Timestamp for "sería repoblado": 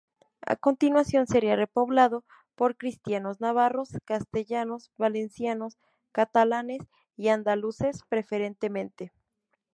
1.27-2.25